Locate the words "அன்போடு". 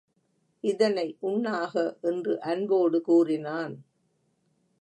2.41-3.01